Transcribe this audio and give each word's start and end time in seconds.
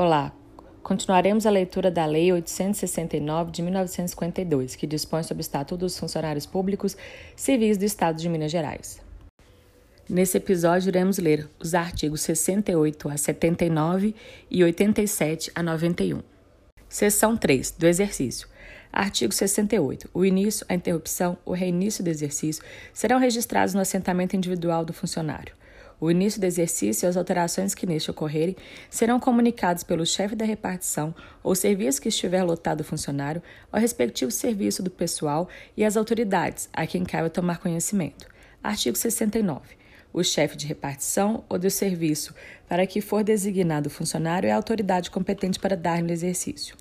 Olá, 0.00 0.32
continuaremos 0.80 1.44
a 1.44 1.50
leitura 1.50 1.90
da 1.90 2.06
Lei 2.06 2.32
869 2.32 3.50
de 3.50 3.62
1952, 3.62 4.76
que 4.76 4.86
dispõe 4.86 5.24
sobre 5.24 5.40
o 5.40 5.42
Estatuto 5.42 5.78
dos 5.78 5.98
Funcionários 5.98 6.46
Públicos 6.46 6.96
Civis 7.34 7.76
do 7.76 7.84
Estado 7.84 8.16
de 8.16 8.28
Minas 8.28 8.52
Gerais. 8.52 9.00
Nesse 10.08 10.36
episódio, 10.36 10.88
iremos 10.88 11.18
ler 11.18 11.50
os 11.58 11.74
artigos 11.74 12.20
68 12.20 13.08
a 13.08 13.16
79 13.16 14.14
e 14.48 14.62
87 14.62 15.50
a 15.52 15.64
91. 15.64 16.22
Seção 16.88 17.36
3 17.36 17.72
do 17.72 17.88
exercício. 17.88 18.46
Artigo 18.92 19.34
68. 19.34 20.08
O 20.14 20.24
início, 20.24 20.64
a 20.68 20.74
interrupção, 20.74 21.36
o 21.44 21.52
reinício 21.52 22.04
do 22.04 22.08
exercício 22.08 22.62
serão 22.94 23.18
registrados 23.18 23.74
no 23.74 23.80
assentamento 23.80 24.36
individual 24.36 24.84
do 24.84 24.92
funcionário. 24.92 25.58
O 26.00 26.10
início 26.10 26.40
do 26.40 26.44
exercício 26.44 27.06
e 27.06 27.08
as 27.08 27.16
alterações 27.16 27.74
que 27.74 27.86
neste 27.86 28.10
ocorrerem 28.10 28.56
serão 28.88 29.18
comunicados 29.18 29.82
pelo 29.82 30.06
chefe 30.06 30.36
da 30.36 30.44
repartição 30.44 31.12
ou 31.42 31.56
serviço 31.56 32.00
que 32.00 32.08
estiver 32.08 32.44
lotado 32.44 32.82
o 32.82 32.84
funcionário 32.84 33.42
ao 33.72 33.80
respectivo 33.80 34.30
serviço 34.30 34.80
do 34.80 34.90
pessoal 34.90 35.48
e 35.76 35.84
às 35.84 35.96
autoridades 35.96 36.68
a 36.72 36.86
quem 36.86 37.04
cabe 37.04 37.30
tomar 37.30 37.58
conhecimento. 37.58 38.28
Artigo 38.62 38.96
69. 38.96 39.60
O 40.12 40.22
chefe 40.22 40.56
de 40.56 40.66
repartição 40.66 41.44
ou 41.48 41.58
do 41.58 41.70
serviço 41.70 42.32
para 42.68 42.86
que 42.86 43.00
for 43.00 43.24
designado 43.24 43.88
o 43.88 43.90
funcionário 43.90 44.48
é 44.48 44.52
a 44.52 44.56
autoridade 44.56 45.10
competente 45.10 45.58
para 45.58 45.76
dar-lhe 45.76 46.12
exercício. 46.12 46.76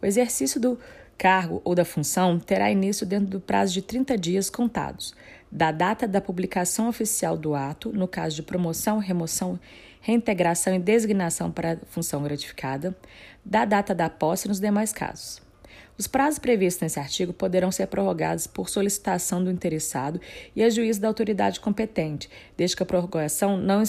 O 0.00 0.06
exercício 0.06 0.58
do 0.58 0.78
cargo 1.18 1.60
ou 1.62 1.74
da 1.74 1.84
função 1.84 2.38
terá 2.38 2.70
início 2.70 3.06
dentro 3.06 3.26
do 3.26 3.40
prazo 3.40 3.74
de 3.74 3.82
30 3.82 4.16
dias 4.16 4.50
contados 4.50 5.14
da 5.52 5.70
data 5.70 6.08
da 6.08 6.18
publicação 6.18 6.88
oficial 6.88 7.36
do 7.36 7.54
ato, 7.54 7.92
no 7.92 8.08
caso 8.08 8.36
de 8.36 8.42
promoção, 8.42 8.98
remoção, 8.98 9.60
reintegração 10.00 10.74
e 10.74 10.78
designação 10.78 11.50
para 11.52 11.78
função 11.88 12.22
gratificada, 12.22 12.96
da 13.44 13.66
data 13.66 13.94
da 13.94 14.08
posse 14.08 14.48
nos 14.48 14.58
demais 14.58 14.94
casos. 14.94 15.42
Os 15.98 16.06
prazos 16.06 16.38
previstos 16.38 16.80
nesse 16.80 16.98
artigo 16.98 17.34
poderão 17.34 17.70
ser 17.70 17.86
prorrogados 17.86 18.46
por 18.46 18.70
solicitação 18.70 19.44
do 19.44 19.50
interessado 19.50 20.18
e 20.56 20.62
a 20.62 20.70
juízo 20.70 21.02
da 21.02 21.08
autoridade 21.08 21.60
competente, 21.60 22.30
desde 22.56 22.74
que 22.74 22.82
a 22.82 22.86
prorrogação 22.86 23.58
não 23.58 23.82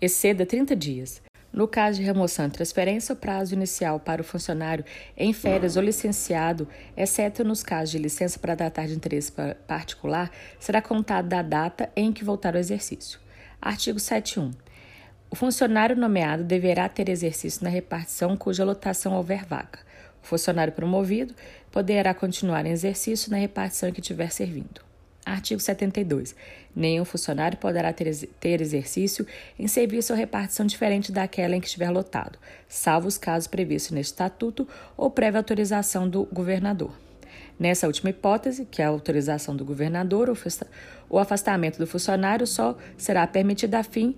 exceda 0.00 0.46
30 0.46 0.76
dias. 0.76 1.20
No 1.52 1.68
caso 1.68 1.98
de 1.98 2.04
remoção 2.04 2.46
e 2.46 2.50
transferência, 2.50 3.12
o 3.12 3.16
prazo 3.16 3.54
inicial 3.54 4.00
para 4.00 4.22
o 4.22 4.24
funcionário 4.24 4.84
em 5.14 5.34
férias 5.34 5.76
ou 5.76 5.82
licenciado, 5.82 6.66
exceto 6.96 7.44
nos 7.44 7.62
casos 7.62 7.90
de 7.90 7.98
licença 7.98 8.38
para 8.38 8.54
datar 8.54 8.86
de 8.86 8.94
interesse 8.94 9.30
particular, 9.66 10.30
será 10.58 10.80
contado 10.80 11.28
da 11.28 11.42
data 11.42 11.90
em 11.94 12.10
que 12.10 12.24
voltar 12.24 12.54
ao 12.54 12.60
exercício. 12.60 13.20
Artigo 13.60 14.00
71. 14.00 14.50
O 15.30 15.36
funcionário 15.36 15.94
nomeado 15.94 16.42
deverá 16.42 16.88
ter 16.88 17.08
exercício 17.10 17.62
na 17.62 17.70
repartição 17.70 18.34
cuja 18.36 18.64
lotação 18.64 19.14
houver 19.14 19.44
vaga. 19.44 19.78
O 20.22 20.26
funcionário 20.26 20.72
promovido 20.72 21.34
poderá 21.70 22.14
continuar 22.14 22.64
em 22.64 22.70
exercício 22.70 23.30
na 23.30 23.36
repartição 23.36 23.88
em 23.88 23.92
que 23.92 24.00
estiver 24.00 24.30
servindo. 24.30 24.91
Artigo 25.24 25.60
72. 25.60 26.34
Nenhum 26.74 27.04
funcionário 27.04 27.56
poderá 27.58 27.92
ter, 27.92 28.60
exercício 28.60 29.26
em 29.58 29.68
serviço 29.68 30.12
ou 30.12 30.18
repartição 30.18 30.66
diferente 30.66 31.12
daquela 31.12 31.54
em 31.54 31.60
que 31.60 31.66
estiver 31.66 31.90
lotado, 31.90 32.38
salvo 32.68 33.06
os 33.06 33.18
casos 33.18 33.46
previstos 33.46 33.92
neste 33.92 34.12
estatuto 34.12 34.66
ou 34.96 35.10
prévia 35.10 35.38
autorização 35.38 36.08
do 36.08 36.24
governador. 36.24 36.92
Nessa 37.58 37.86
última 37.86 38.10
hipótese, 38.10 38.64
que 38.64 38.82
é 38.82 38.84
a 38.84 38.88
autorização 38.88 39.54
do 39.54 39.64
governador, 39.64 40.34
o 41.08 41.18
afastamento 41.18 41.78
do 41.78 41.86
funcionário 41.86 42.46
só 42.46 42.76
será 42.96 43.26
permitido 43.26 43.74
a 43.76 43.82
fim 43.82 44.16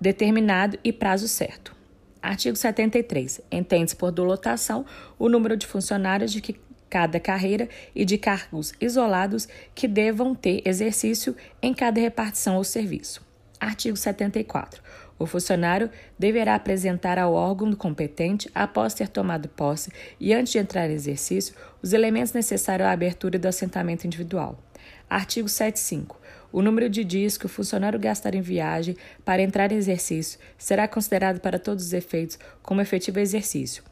determinado 0.00 0.78
e 0.84 0.92
prazo 0.92 1.26
certo. 1.26 1.74
Artigo 2.20 2.56
73. 2.56 3.40
Entende-se 3.50 3.96
por 3.96 4.12
dolotação 4.12 4.86
o 5.18 5.28
número 5.28 5.56
de 5.56 5.66
funcionários 5.66 6.32
de 6.32 6.40
que 6.40 6.60
cada 6.92 7.18
carreira 7.18 7.70
e 7.94 8.04
de 8.04 8.18
cargos 8.18 8.74
isolados 8.78 9.48
que 9.74 9.88
devam 9.88 10.34
ter 10.34 10.60
exercício 10.62 11.34
em 11.62 11.72
cada 11.72 11.98
repartição 11.98 12.56
ou 12.56 12.64
serviço. 12.64 13.22
Artigo 13.58 13.96
74. 13.96 14.82
O 15.18 15.24
funcionário 15.24 15.88
deverá 16.18 16.54
apresentar 16.54 17.18
ao 17.18 17.32
órgão 17.32 17.72
competente, 17.72 18.50
após 18.54 18.92
ter 18.92 19.08
tomado 19.08 19.48
posse 19.48 19.90
e 20.20 20.34
antes 20.34 20.52
de 20.52 20.58
entrar 20.58 20.90
em 20.90 20.92
exercício, 20.92 21.54
os 21.80 21.94
elementos 21.94 22.34
necessários 22.34 22.86
à 22.86 22.92
abertura 22.92 23.38
do 23.38 23.48
assentamento 23.48 24.06
individual. 24.06 24.62
Artigo 25.08 25.48
75. 25.48 26.20
O 26.52 26.60
número 26.60 26.90
de 26.90 27.04
dias 27.04 27.38
que 27.38 27.46
o 27.46 27.48
funcionário 27.48 27.98
gastar 27.98 28.34
em 28.34 28.42
viagem 28.42 28.98
para 29.24 29.40
entrar 29.40 29.72
em 29.72 29.76
exercício 29.76 30.38
será 30.58 30.86
considerado 30.86 31.40
para 31.40 31.58
todos 31.58 31.86
os 31.86 31.92
efeitos 31.94 32.38
como 32.60 32.82
efetivo 32.82 33.18
exercício. 33.18 33.82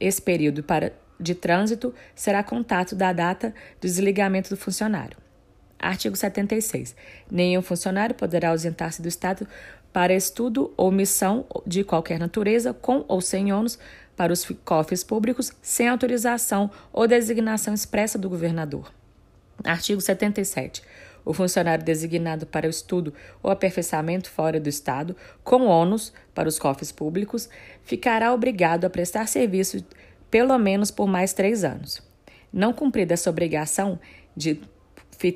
Esse 0.00 0.20
período 0.20 0.64
para 0.64 0.92
de 1.22 1.34
trânsito 1.34 1.94
será 2.14 2.42
contato 2.42 2.94
da 2.94 3.12
data 3.12 3.54
do 3.80 3.86
desligamento 3.86 4.50
do 4.50 4.56
funcionário. 4.56 5.16
Artigo 5.78 6.16
76. 6.16 6.94
Nenhum 7.30 7.62
funcionário 7.62 8.14
poderá 8.14 8.50
ausentar-se 8.50 9.02
do 9.02 9.08
Estado 9.08 9.46
para 9.92 10.14
estudo 10.14 10.72
ou 10.76 10.90
missão 10.90 11.44
de 11.66 11.84
qualquer 11.84 12.18
natureza, 12.18 12.72
com 12.72 13.04
ou 13.08 13.20
sem 13.20 13.52
ônus, 13.52 13.78
para 14.16 14.32
os 14.32 14.46
cofres 14.64 15.02
públicos, 15.02 15.52
sem 15.60 15.88
autorização 15.88 16.70
ou 16.92 17.08
designação 17.08 17.74
expressa 17.74 18.18
do 18.18 18.28
governador. 18.28 18.92
Artigo 19.64 20.00
77. 20.00 20.82
O 21.24 21.32
funcionário 21.32 21.84
designado 21.84 22.46
para 22.46 22.66
o 22.66 22.70
estudo 22.70 23.14
ou 23.42 23.50
aperfeiçoamento 23.50 24.30
fora 24.30 24.58
do 24.58 24.68
Estado, 24.68 25.16
com 25.44 25.66
ônus 25.66 26.12
para 26.34 26.48
os 26.48 26.58
cofres 26.58 26.90
públicos, 26.90 27.48
ficará 27.82 28.32
obrigado 28.32 28.84
a 28.84 28.90
prestar 28.90 29.28
serviço 29.28 29.84
pelo 30.32 30.56
menos 30.56 30.90
por 30.90 31.06
mais 31.06 31.34
três 31.34 31.62
anos. 31.62 32.02
Não 32.50 32.72
cumprida 32.72 33.12
essa 33.12 33.28
obrigação 33.28 34.00
de 34.34 34.58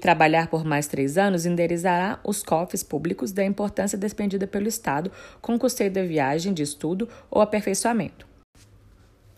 trabalhar 0.01 0.49
por 0.49 0.65
mais 0.65 0.89
três 0.89 1.19
anos, 1.19 1.45
indenizará 1.45 2.19
os 2.25 2.43
cofres 2.43 2.83
públicos 2.83 3.31
da 3.31 3.45
importância 3.45 3.97
despendida 3.97 4.47
pelo 4.47 4.67
Estado 4.67 5.13
com 5.41 5.57
custeio 5.59 5.93
da 5.93 6.03
viagem 6.03 6.53
de 6.53 6.63
estudo 6.63 7.09
ou 7.31 7.43
aperfeiçoamento. 7.43 8.27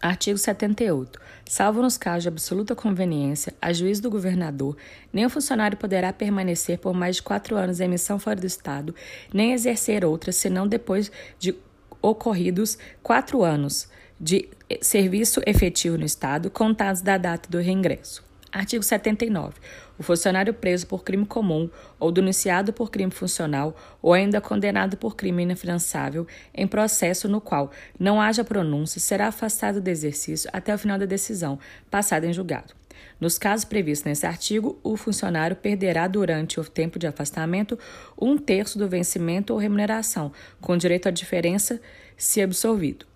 Artigo 0.00 0.38
78. 0.38 1.20
Salvo 1.44 1.82
nos 1.82 1.98
casos 1.98 2.22
de 2.22 2.28
absoluta 2.28 2.76
conveniência, 2.76 3.52
a 3.60 3.72
juízo 3.72 4.02
do 4.02 4.10
governador, 4.10 4.76
nem 5.12 5.26
o 5.26 5.30
funcionário 5.30 5.76
poderá 5.76 6.12
permanecer 6.12 6.78
por 6.78 6.94
mais 6.94 7.16
de 7.16 7.22
quatro 7.24 7.56
anos 7.56 7.80
em 7.80 7.88
missão 7.88 8.16
fora 8.18 8.40
do 8.40 8.46
Estado, 8.46 8.94
nem 9.34 9.52
exercer 9.52 10.04
outra, 10.04 10.30
senão 10.30 10.68
depois 10.68 11.10
de 11.36 11.54
ocorridos 12.00 12.78
quatro 13.02 13.42
anos 13.42 13.88
de 14.20 14.48
serviço 14.80 15.40
efetivo 15.46 15.96
no 15.96 16.04
Estado, 16.04 16.50
contados 16.50 17.00
da 17.00 17.16
data 17.16 17.48
do 17.48 17.58
reingresso. 17.58 18.26
Artigo 18.50 18.82
79. 18.82 19.54
O 19.98 20.02
funcionário 20.02 20.54
preso 20.54 20.86
por 20.86 21.04
crime 21.04 21.26
comum 21.26 21.68
ou 21.98 22.10
denunciado 22.10 22.72
por 22.72 22.90
crime 22.90 23.10
funcional 23.10 23.76
ou 24.00 24.14
ainda 24.14 24.40
condenado 24.40 24.96
por 24.96 25.16
crime 25.16 25.42
inafiançável 25.42 26.26
em 26.54 26.66
processo 26.66 27.28
no 27.28 27.40
qual 27.40 27.70
não 27.98 28.20
haja 28.20 28.42
pronúncia 28.42 29.00
será 29.00 29.26
afastado 29.26 29.80
do 29.80 29.88
exercício 29.88 30.48
até 30.52 30.74
o 30.74 30.78
final 30.78 30.98
da 30.98 31.04
decisão, 31.04 31.58
passada 31.90 32.26
em 32.26 32.32
julgado. 32.32 32.74
Nos 33.20 33.36
casos 33.36 33.64
previstos 33.64 34.06
nesse 34.06 34.26
artigo, 34.26 34.78
o 34.82 34.96
funcionário 34.96 35.56
perderá 35.56 36.06
durante 36.06 36.58
o 36.60 36.64
tempo 36.64 36.98
de 36.98 37.06
afastamento 37.06 37.78
um 38.20 38.38
terço 38.38 38.78
do 38.78 38.88
vencimento 38.88 39.52
ou 39.52 39.58
remuneração, 39.58 40.32
com 40.60 40.76
direito 40.76 41.08
à 41.08 41.10
diferença 41.10 41.80
se 42.16 42.40
absolvido. 42.40 43.07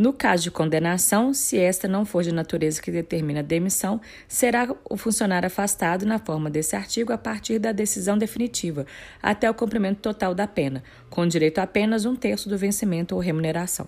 No 0.00 0.14
caso 0.14 0.44
de 0.44 0.50
condenação, 0.50 1.34
se 1.34 1.58
esta 1.58 1.86
não 1.86 2.06
for 2.06 2.22
de 2.22 2.32
natureza 2.32 2.80
que 2.80 2.90
determina 2.90 3.40
a 3.40 3.42
demissão, 3.42 4.00
será 4.26 4.74
o 4.88 4.96
funcionário 4.96 5.46
afastado 5.46 6.06
na 6.06 6.18
forma 6.18 6.48
desse 6.48 6.74
artigo 6.74 7.12
a 7.12 7.18
partir 7.18 7.58
da 7.58 7.70
decisão 7.70 8.16
definitiva, 8.16 8.86
até 9.22 9.50
o 9.50 9.52
cumprimento 9.52 9.98
total 9.98 10.34
da 10.34 10.46
pena, 10.46 10.82
com 11.10 11.26
direito 11.26 11.58
a 11.58 11.64
apenas 11.64 12.06
um 12.06 12.16
terço 12.16 12.48
do 12.48 12.56
vencimento 12.56 13.14
ou 13.14 13.20
remuneração. 13.20 13.86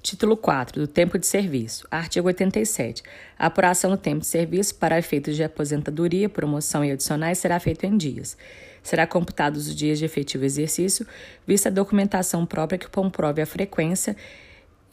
Título 0.00 0.36
4 0.36 0.82
do 0.82 0.86
Tempo 0.86 1.18
de 1.18 1.26
Serviço. 1.26 1.84
Artigo 1.90 2.28
87. 2.28 3.02
A 3.36 3.46
apuração 3.46 3.90
do 3.90 3.96
tempo 3.96 4.20
de 4.20 4.28
serviço 4.28 4.76
para 4.76 5.00
efeitos 5.00 5.34
de 5.34 5.42
aposentadoria, 5.42 6.28
promoção 6.28 6.84
e 6.84 6.92
adicionais 6.92 7.38
será 7.38 7.58
feita 7.58 7.88
em 7.88 7.96
dias. 7.96 8.36
Será 8.84 9.04
computados 9.04 9.66
os 9.66 9.74
dias 9.74 9.98
de 9.98 10.04
efetivo 10.04 10.44
exercício, 10.44 11.04
vista 11.44 11.70
a 11.70 11.72
documentação 11.72 12.46
própria 12.46 12.78
que 12.78 12.86
comprove 12.86 13.42
a 13.42 13.46
frequência 13.46 14.14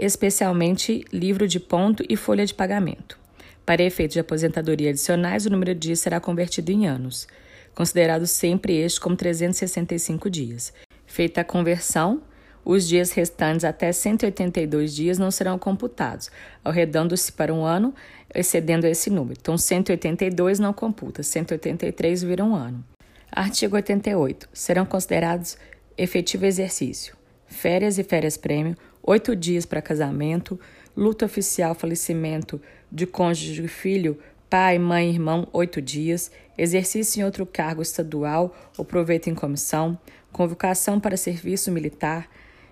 especialmente 0.01 1.05
livro 1.13 1.47
de 1.47 1.59
ponto 1.59 2.03
e 2.09 2.17
folha 2.17 2.45
de 2.45 2.53
pagamento. 2.53 3.19
Para 3.63 3.83
efeitos 3.83 4.15
de 4.15 4.19
aposentadoria 4.19 4.89
adicionais, 4.89 5.45
o 5.45 5.49
número 5.51 5.75
de 5.75 5.79
dias 5.79 5.99
será 5.99 6.19
convertido 6.19 6.71
em 6.71 6.87
anos, 6.87 7.27
considerado 7.75 8.25
sempre 8.25 8.75
este 8.77 8.99
como 8.99 9.15
365 9.15 10.29
dias. 10.29 10.73
Feita 11.05 11.41
a 11.41 11.43
conversão, 11.43 12.23
os 12.65 12.87
dias 12.87 13.11
restantes 13.11 13.63
até 13.63 13.91
182 13.91 14.95
dias 14.95 15.19
não 15.19 15.29
serão 15.29 15.59
computados, 15.59 16.31
arredondando-se 16.63 17.31
para 17.31 17.53
um 17.53 17.63
ano, 17.63 17.93
excedendo 18.33 18.87
esse 18.87 19.09
número. 19.09 19.37
Então, 19.39 19.57
182 19.57 20.59
não 20.59 20.73
computa, 20.73 21.21
183 21.21 22.23
vira 22.23 22.43
um 22.43 22.55
ano. 22.55 22.83
Artigo 23.31 23.75
88. 23.75 24.49
Serão 24.51 24.85
considerados 24.85 25.57
efetivo 25.95 26.45
exercício, 26.45 27.15
férias 27.45 27.97
e 27.97 28.03
férias 28.03 28.35
prêmio, 28.35 28.75
oito 29.03 29.35
dias 29.35 29.65
para 29.65 29.81
casamento, 29.81 30.59
luto 30.95 31.25
oficial, 31.25 31.73
falecimento 31.73 32.61
de 32.91 33.05
cônjuge 33.05 33.63
e 33.63 33.67
filho, 33.67 34.17
pai, 34.49 34.77
mãe, 34.77 35.09
irmão, 35.09 35.47
oito 35.53 35.81
dias, 35.81 36.31
exercício 36.57 37.21
em 37.21 37.23
outro 37.23 37.45
cargo 37.45 37.81
estadual 37.81 38.53
ou 38.77 38.83
proveito 38.83 39.29
em 39.29 39.35
comissão, 39.35 39.97
convocação 40.31 40.99
para 40.99 41.15
serviço 41.15 41.71
militar, 41.71 42.29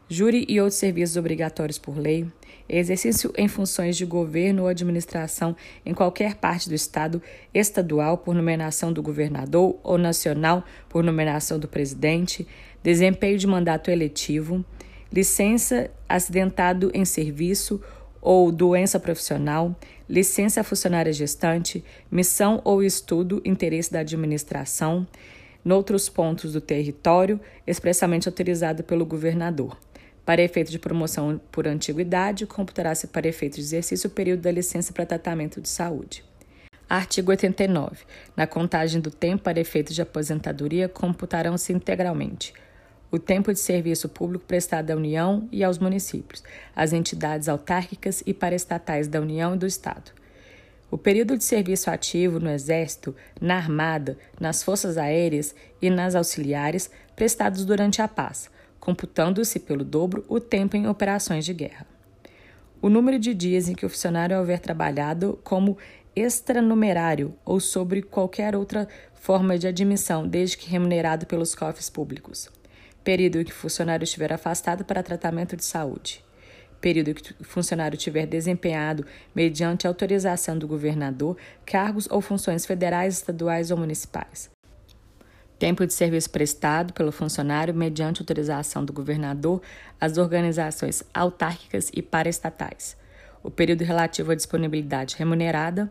júri 0.09 0.45
e 0.49 0.59
outros 0.59 0.79
serviços 0.79 1.15
obrigatórios 1.15 1.77
por 1.77 1.97
lei, 1.97 2.27
exercício 2.67 3.31
em 3.37 3.47
funções 3.47 3.95
de 3.95 4.05
governo 4.05 4.63
ou 4.63 4.67
administração 4.67 5.55
em 5.85 5.93
qualquer 5.93 6.35
parte 6.35 6.67
do 6.67 6.75
Estado, 6.75 7.21
estadual 7.53 8.17
por 8.17 8.35
nomeação 8.35 8.91
do 8.91 9.01
governador 9.01 9.79
ou 9.83 9.97
nacional 9.97 10.63
por 10.89 11.03
nomeação 11.03 11.57
do 11.57 11.67
presidente, 11.67 12.47
desempenho 12.83 13.37
de 13.37 13.47
mandato 13.47 13.89
eletivo, 13.89 14.65
licença 15.11 15.89
acidentado 16.07 16.91
em 16.93 17.03
serviço 17.05 17.81
ou 18.21 18.51
doença 18.51 18.99
profissional, 18.99 19.75
licença 20.07 20.63
funcionária 20.63 21.11
gestante, 21.13 21.83
missão 22.11 22.61
ou 22.63 22.83
estudo, 22.83 23.41
interesse 23.45 23.91
da 23.91 23.99
administração, 23.99 25.07
noutros 25.63 26.09
pontos 26.09 26.53
do 26.53 26.61
território, 26.61 27.39
expressamente 27.65 28.27
autorizado 28.27 28.83
pelo 28.83 29.05
governador. 29.05 29.77
Para 30.25 30.41
efeito 30.41 30.69
de 30.69 30.77
promoção 30.77 31.39
por 31.51 31.67
antiguidade, 31.67 32.45
computará-se 32.45 33.07
para 33.07 33.27
efeito 33.27 33.55
de 33.55 33.61
exercício 33.61 34.09
o 34.09 34.13
período 34.13 34.41
da 34.41 34.51
licença 34.51 34.93
para 34.93 35.05
tratamento 35.05 35.59
de 35.59 35.69
saúde. 35.69 36.23
Artigo 36.87 37.31
89. 37.31 37.97
Na 38.35 38.45
contagem 38.45 38.99
do 38.99 39.11
tempo 39.11 39.43
para 39.43 39.59
efeito 39.59 39.93
de 39.93 40.01
aposentadoria, 40.01 40.89
computarão-se 40.89 41.71
integralmente 41.71 42.53
o 43.11 43.17
tempo 43.17 43.51
de 43.51 43.59
serviço 43.59 44.07
público 44.07 44.45
prestado 44.45 44.91
à 44.91 44.95
União 44.95 45.47
e 45.51 45.63
aos 45.63 45.79
municípios, 45.79 46.43
às 46.75 46.93
entidades 46.93 47.49
autárquicas 47.49 48.21
e 48.25 48.33
paraestatais 48.33 49.07
da 49.07 49.19
União 49.19 49.55
e 49.55 49.57
do 49.57 49.65
Estado. 49.65 50.11
O 50.91 50.97
período 50.97 51.37
de 51.37 51.43
serviço 51.43 51.89
ativo 51.89 52.39
no 52.39 52.49
Exército, 52.49 53.15
na 53.39 53.55
Armada, 53.55 54.17
nas 54.39 54.63
Forças 54.63 54.97
Aéreas 54.97 55.53
e 55.81 55.89
nas 55.89 56.15
auxiliares 56.15 56.89
prestados 57.15 57.63
durante 57.63 58.01
a 58.01 58.07
paz, 58.07 58.49
computando-se 58.79 59.59
pelo 59.59 59.83
dobro 59.83 60.25
o 60.27 60.39
tempo 60.39 60.75
em 60.75 60.87
operações 60.87 61.45
de 61.45 61.53
guerra. 61.53 61.85
O 62.81 62.89
número 62.89 63.19
de 63.19 63.33
dias 63.33 63.67
em 63.67 63.75
que 63.75 63.85
o 63.85 63.89
funcionário 63.89 64.37
houver 64.37 64.59
trabalhado 64.59 65.37
como 65.43 65.77
extranumerário 66.15 67.35
ou 67.45 67.59
sobre 67.59 68.01
qualquer 68.01 68.55
outra 68.55 68.87
forma 69.13 69.59
de 69.59 69.67
admissão, 69.67 70.27
desde 70.27 70.57
que 70.57 70.69
remunerado 70.69 71.25
pelos 71.25 71.53
cofres 71.53 71.89
públicos. 71.89 72.49
Período 73.03 73.39
em 73.39 73.43
que 73.43 73.51
o 73.51 73.55
funcionário 73.55 74.03
estiver 74.03 74.31
afastado 74.33 74.83
para 74.83 75.03
tratamento 75.03 75.55
de 75.55 75.63
saúde. 75.63 76.23
Período 76.81 77.09
em 77.09 77.13
que 77.13 77.33
o 77.39 77.43
funcionário 77.43 77.97
tiver 77.97 78.25
desempenhado, 78.25 79.05
mediante 79.33 79.87
autorização 79.87 80.57
do 80.57 80.67
governador, 80.67 81.37
cargos 81.65 82.07
ou 82.09 82.21
funções 82.21 82.65
federais, 82.65 83.15
estaduais 83.15 83.71
ou 83.71 83.77
municipais. 83.77 84.49
Tempo 85.57 85.85
de 85.85 85.93
serviço 85.93 86.29
prestado 86.29 86.93
pelo 86.93 87.11
funcionário 87.11 87.73
mediante 87.73 88.21
autorização 88.21 88.85
do 88.85 88.93
governador 88.93 89.61
às 89.99 90.17
organizações 90.17 91.03
autárquicas 91.13 91.91
e 91.93 92.01
paraestatais. 92.01 92.95
O 93.43 93.51
período 93.51 93.83
relativo 93.83 94.31
à 94.31 94.35
disponibilidade 94.35 95.15
remunerada. 95.17 95.89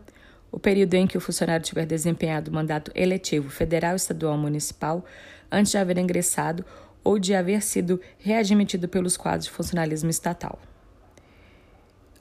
O 0.51 0.59
período 0.59 0.95
em 0.95 1.05
que 1.05 1.17
o 1.17 1.21
funcionário 1.21 1.63
tiver 1.63 1.85
desempenhado 1.85 2.51
mandato 2.51 2.91
eletivo 2.95 3.49
federal, 3.51 3.95
estadual 3.95 4.33
ou 4.33 4.39
municipal 4.39 5.05
antes 5.51 5.71
de 5.71 5.77
haver 5.77 5.99
ingressado 5.99 6.65
ou 7.03 7.19
de 7.19 7.33
haver 7.33 7.61
sido 7.61 7.99
readmitido 8.17 8.87
pelos 8.87 9.17
quadros 9.17 9.45
de 9.45 9.51
funcionalismo 9.51 10.09
estatal. 10.09 10.59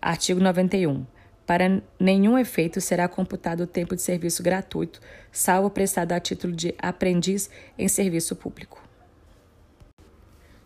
Artigo 0.00 0.40
91. 0.40 1.04
Para 1.46 1.82
nenhum 1.98 2.38
efeito 2.38 2.80
será 2.80 3.08
computado 3.08 3.62
o 3.62 3.66
tempo 3.66 3.96
de 3.96 4.02
serviço 4.02 4.42
gratuito, 4.42 5.00
salvo 5.32 5.70
prestado 5.70 6.12
a 6.12 6.20
título 6.20 6.54
de 6.54 6.74
aprendiz 6.78 7.50
em 7.78 7.88
serviço 7.88 8.36
público. 8.36 8.82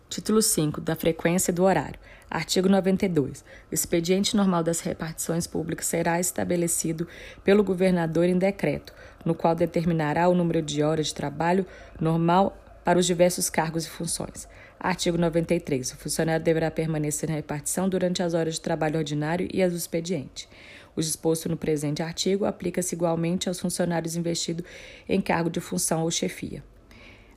Título 0.09 0.41
5. 0.41 0.79
Da 0.79 0.95
frequência 0.95 1.51
do 1.51 1.63
horário. 1.63 1.99
Artigo 2.29 2.67
92. 2.69 3.43
O 3.71 3.73
expediente 3.73 4.35
normal 4.35 4.63
das 4.63 4.79
repartições 4.79 5.47
públicas 5.47 5.87
será 5.87 6.19
estabelecido 6.19 7.07
pelo 7.43 7.63
governador 7.63 8.25
em 8.25 8.37
decreto, 8.37 8.93
no 9.23 9.33
qual 9.33 9.55
determinará 9.55 10.27
o 10.27 10.35
número 10.35 10.61
de 10.61 10.83
horas 10.83 11.07
de 11.07 11.15
trabalho 11.15 11.65
normal 11.99 12.57
para 12.83 12.99
os 12.99 13.05
diversos 13.05 13.49
cargos 13.49 13.85
e 13.85 13.89
funções. 13.89 14.47
Artigo 14.79 15.17
93. 15.17 15.93
O 15.93 15.97
funcionário 15.97 16.43
deverá 16.43 16.69
permanecer 16.69 17.29
na 17.29 17.35
repartição 17.35 17.87
durante 17.87 18.21
as 18.21 18.33
horas 18.33 18.55
de 18.55 18.61
trabalho 18.61 18.97
ordinário 18.97 19.47
e 19.53 19.63
as 19.63 19.71
do 19.71 19.77
expediente. 19.77 20.49
O 20.95 21.01
disposto 21.01 21.49
no 21.49 21.57
presente 21.57 22.03
artigo 22.03 22.45
aplica-se 22.45 22.93
igualmente 22.93 23.47
aos 23.47 23.59
funcionários 23.59 24.15
investidos 24.15 24.65
em 25.07 25.21
cargo 25.21 25.49
de 25.49 25.59
função 25.59 26.03
ou 26.03 26.11
chefia. 26.11 26.63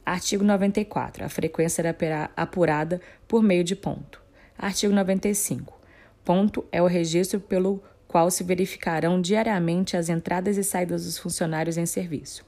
Artigo 0.04 0.44
94. 0.44 1.24
A 1.24 1.28
frequência 1.28 1.82
será 1.82 2.30
apurada 2.36 3.00
por 3.26 3.42
meio 3.42 3.64
de 3.64 3.74
ponto. 3.74 4.20
Artigo 4.58 4.92
95. 4.92 5.78
Ponto 6.24 6.64
é 6.70 6.82
o 6.82 6.86
registro 6.86 7.40
pelo 7.40 7.82
qual 8.06 8.30
se 8.30 8.44
verificarão 8.44 9.20
diariamente 9.20 9.96
as 9.96 10.08
entradas 10.08 10.56
e 10.56 10.64
saídas 10.64 11.04
dos 11.04 11.18
funcionários 11.18 11.76
em 11.76 11.86
serviço. 11.86 12.44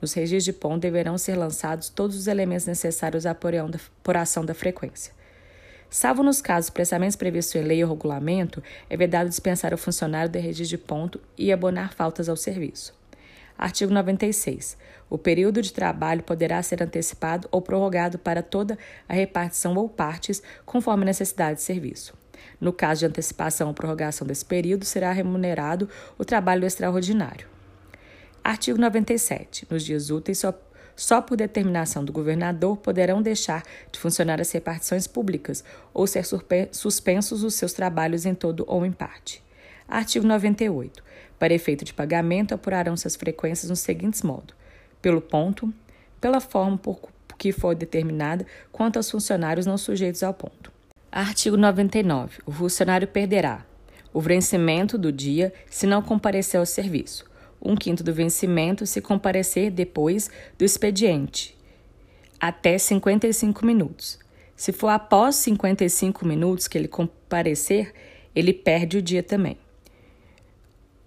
Nos 0.00 0.12
registros 0.12 0.44
de 0.44 0.52
ponto 0.52 0.80
deverão 0.80 1.16
ser 1.16 1.36
lançados 1.36 1.88
todos 1.88 2.16
os 2.16 2.26
elementos 2.26 2.66
necessários 2.66 3.26
à 3.26 3.30
apuração 3.30 4.44
da 4.44 4.54
frequência. 4.54 5.12
Salvo 5.88 6.22
nos 6.22 6.42
casos 6.42 6.66
expressamente 6.66 7.16
previstos 7.16 7.54
em 7.54 7.62
lei 7.62 7.82
ou 7.84 7.90
regulamento, 7.90 8.62
é 8.90 8.96
vedado 8.96 9.28
dispensar 9.28 9.72
o 9.72 9.78
funcionário 9.78 10.28
de 10.28 10.38
registro 10.40 10.76
de 10.76 10.84
ponto 10.84 11.20
e 11.38 11.52
abonar 11.52 11.94
faltas 11.94 12.28
ao 12.28 12.36
serviço. 12.36 12.92
Artigo 13.56 13.92
96. 13.92 14.76
O 15.08 15.16
período 15.16 15.62
de 15.62 15.72
trabalho 15.72 16.24
poderá 16.24 16.60
ser 16.62 16.82
antecipado 16.82 17.48
ou 17.52 17.62
prorrogado 17.62 18.18
para 18.18 18.42
toda 18.42 18.76
a 19.08 19.14
repartição 19.14 19.76
ou 19.76 19.88
partes, 19.88 20.42
conforme 20.66 21.04
a 21.04 21.06
necessidade 21.06 21.58
de 21.58 21.62
serviço. 21.62 22.23
No 22.60 22.72
caso 22.72 23.00
de 23.00 23.06
antecipação 23.06 23.68
ou 23.68 23.74
prorrogação 23.74 24.26
desse 24.26 24.44
período, 24.44 24.84
será 24.84 25.12
remunerado 25.12 25.88
o 26.18 26.24
trabalho 26.24 26.64
extraordinário. 26.64 27.46
Artigo 28.42 28.78
97. 28.78 29.66
Nos 29.70 29.84
dias 29.84 30.10
úteis, 30.10 30.38
só 30.38 30.52
só 30.96 31.20
por 31.20 31.36
determinação 31.36 32.04
do 32.04 32.12
governador 32.12 32.76
poderão 32.76 33.20
deixar 33.20 33.64
de 33.90 33.98
funcionar 33.98 34.40
as 34.40 34.52
repartições 34.52 35.06
públicas 35.06 35.64
ou 35.92 36.06
ser 36.06 36.24
suspensos 36.70 37.42
os 37.42 37.54
seus 37.54 37.72
trabalhos 37.72 38.24
em 38.24 38.34
todo 38.34 38.64
ou 38.68 38.86
em 38.86 38.92
parte. 38.92 39.42
Artigo 39.88 40.26
98. 40.26 41.02
Para 41.38 41.52
efeito 41.52 41.84
de 41.84 41.92
pagamento, 41.92 42.54
apurarão-se 42.54 43.06
as 43.06 43.16
frequências 43.16 43.68
nos 43.68 43.80
seguintes 43.80 44.22
modos: 44.22 44.54
pelo 45.02 45.20
ponto, 45.20 45.72
pela 46.20 46.40
forma 46.40 46.78
por 46.78 47.00
que 47.36 47.52
for 47.52 47.74
determinada 47.74 48.46
quanto 48.70 48.96
aos 48.96 49.10
funcionários 49.10 49.66
não 49.66 49.76
sujeitos 49.76 50.22
ao 50.22 50.32
ponto. 50.32 50.72
Artigo 51.16 51.56
99. 51.56 52.40
O 52.44 52.50
funcionário 52.50 53.06
perderá 53.06 53.64
o 54.12 54.20
vencimento 54.20 54.98
do 54.98 55.12
dia 55.12 55.52
se 55.70 55.86
não 55.86 56.02
comparecer 56.02 56.58
ao 56.58 56.66
serviço 56.66 57.24
um 57.62 57.76
quinto 57.76 58.02
do 58.02 58.12
vencimento 58.12 58.84
se 58.84 59.00
comparecer 59.00 59.70
depois 59.70 60.28
do 60.58 60.64
expediente, 60.64 61.56
até 62.40 62.76
55 62.76 63.64
minutos. 63.64 64.18
Se 64.56 64.72
for 64.72 64.88
após 64.88 65.36
55 65.36 66.26
minutos 66.26 66.66
que 66.66 66.76
ele 66.76 66.88
comparecer, 66.88 67.94
ele 68.34 68.52
perde 68.52 68.98
o 68.98 69.02
dia 69.02 69.22
também. 69.22 69.56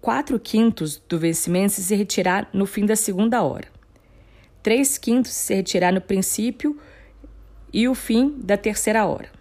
Quatro 0.00 0.40
quintos 0.40 0.96
do 1.06 1.18
vencimento 1.18 1.74
se 1.74 1.94
retirar 1.94 2.48
no 2.50 2.64
fim 2.64 2.86
da 2.86 2.96
segunda 2.96 3.42
hora. 3.42 3.68
Três 4.62 4.96
quintos 4.96 5.32
se 5.32 5.54
retirar 5.54 5.92
no 5.92 6.00
princípio 6.00 6.80
e 7.70 7.86
o 7.86 7.94
fim 7.94 8.34
da 8.38 8.56
terceira 8.56 9.04
hora. 9.04 9.37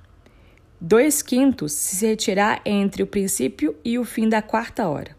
Dois 0.79 1.21
quintos 1.21 1.73
se 1.73 2.05
retirar 2.05 2.61
entre 2.65 3.03
o 3.03 3.07
princípio 3.07 3.75
e 3.83 3.97
o 3.97 4.05
fim 4.05 4.29
da 4.29 4.41
quarta 4.41 4.87
hora 4.87 5.17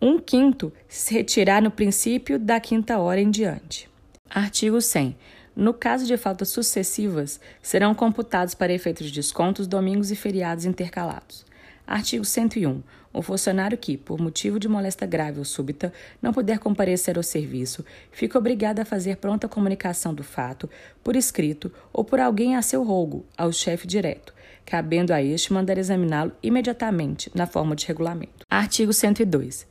um 0.00 0.18
quinto 0.18 0.72
se 0.88 1.12
retirar 1.12 1.60
no 1.60 1.70
princípio 1.70 2.38
da 2.38 2.58
quinta 2.58 2.98
hora 2.98 3.20
em 3.20 3.30
diante. 3.30 3.88
Artigo 4.30 4.80
100. 4.80 5.14
No 5.54 5.74
caso 5.74 6.06
de 6.06 6.16
faltas 6.16 6.48
sucessivas, 6.48 7.38
serão 7.60 7.94
computados 7.94 8.54
para 8.54 8.72
efeitos 8.72 9.08
de 9.08 9.12
descontos 9.12 9.66
domingos 9.66 10.10
e 10.10 10.16
feriados 10.16 10.64
intercalados. 10.64 11.44
Artigo 11.86 12.24
101. 12.24 12.82
O 13.12 13.20
funcionário 13.20 13.76
que, 13.76 13.96
por 13.96 14.18
motivo 14.20 14.58
de 14.58 14.68
moléstia 14.68 15.06
grave 15.06 15.40
ou 15.40 15.44
súbita, 15.44 15.92
não 16.22 16.32
puder 16.32 16.60
comparecer 16.60 17.18
ao 17.18 17.22
serviço, 17.22 17.84
fica 18.12 18.38
obrigado 18.38 18.78
a 18.78 18.84
fazer 18.84 19.16
pronta 19.16 19.48
comunicação 19.48 20.14
do 20.14 20.22
fato, 20.22 20.70
por 21.02 21.16
escrito 21.16 21.70
ou 21.92 22.04
por 22.04 22.20
alguém 22.20 22.56
a 22.56 22.62
seu 22.62 22.84
rogo, 22.84 23.26
ao 23.36 23.52
chefe 23.52 23.86
direto, 23.86 24.32
cabendo 24.64 25.12
a 25.12 25.22
este 25.22 25.52
mandar 25.52 25.78
examiná-lo 25.78 26.32
imediatamente, 26.42 27.30
na 27.34 27.46
forma 27.46 27.74
de 27.74 27.86
regulamento. 27.86 28.46
Artigo 28.48 28.92
102. 28.92 29.66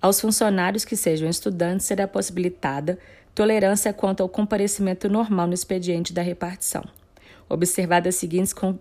Aos 0.00 0.20
funcionários 0.20 0.84
que 0.84 0.96
sejam 0.96 1.28
estudantes 1.28 1.86
será 1.86 2.08
possibilitada 2.08 2.98
tolerância 3.34 3.92
quanto 3.92 4.22
ao 4.22 4.28
comparecimento 4.28 5.08
normal 5.08 5.46
no 5.46 5.54
expediente 5.54 6.12
da 6.12 6.22
repartição, 6.22 6.84
observadas 7.48 8.14
as 8.14 8.20
seguintes 8.20 8.52
con 8.52 8.78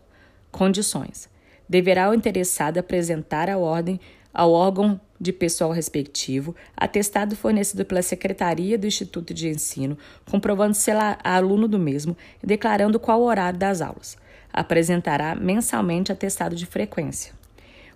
condições: 0.52 1.30
deverá 1.70 2.10
o 2.10 2.14
interessado 2.14 2.78
apresentar 2.78 3.50
à 3.50 3.58
ordem 3.58 4.00
ao 4.34 4.52
órgão 4.52 5.00
de 5.20 5.32
pessoal 5.32 5.72
respectivo, 5.72 6.56
atestado 6.76 7.36
fornecido 7.36 7.86
pela 7.86 8.02
Secretaria 8.02 8.78
do 8.78 8.88
Instituto 8.88 9.34
de 9.34 9.50
Ensino, 9.50 9.98
comprovando 10.30 10.74
ser 10.74 10.96
aluno 11.24 11.68
do 11.68 11.78
mesmo 11.78 12.18
e 12.42 12.48
declarando 12.48 13.00
qual 13.00 13.22
o 13.22 13.26
horário 13.26 13.60
das 13.60 13.82
aulas. 13.82 14.18
Apresentará 14.54 15.36
mensalmente 15.36 16.12
atestado 16.12 16.56
de 16.56 16.66
frequência. 16.66 17.34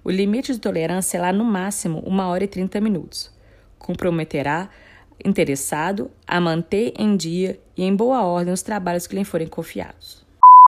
O 0.04 0.10
limite 0.10 0.54
de 0.54 0.60
tolerância 0.60 1.12
será 1.12 1.32
no 1.32 1.44
máximo 1.44 2.04
1 2.06 2.20
hora 2.20 2.44
e 2.44 2.48
30 2.48 2.82
minutos. 2.82 3.32
Comprometerá 3.78 4.70
interessado 5.24 6.12
a 6.28 6.40
manter 6.42 6.94
em 6.98 7.16
dia 7.16 7.60
e 7.78 7.84
em 7.84 7.96
boa 7.96 8.24
ordem 8.24 8.54
os 8.54 8.62
trabalhos 8.62 9.08
que 9.08 9.16
lhe 9.16 9.24
forem 9.24 9.48
confiados. 9.48 10.25